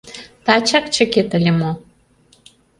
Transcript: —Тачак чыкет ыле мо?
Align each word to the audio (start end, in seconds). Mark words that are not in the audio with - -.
—Тачак 0.45 0.85
чыкет 0.93 1.29
ыле 1.37 1.51
мо? 1.59 1.71